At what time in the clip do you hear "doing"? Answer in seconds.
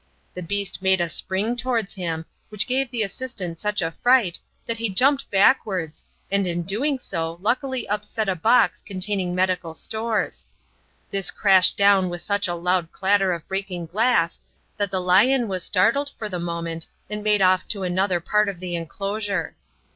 6.63-6.97